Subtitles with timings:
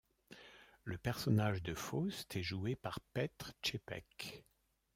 [0.83, 4.43] Le personnage de Faust est joué par Petr Čepek.